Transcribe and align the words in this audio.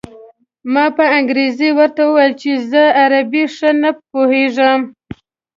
ما 0.73 0.85
په 0.97 1.05
انګرېزۍ 1.17 1.69
ورته 1.77 2.01
وویل 2.05 2.33
چې 2.41 2.51
زه 2.69 2.83
عربي 3.03 3.43
ښه 3.55 3.69
نه 3.81 3.91
پوهېږم. 4.11 4.79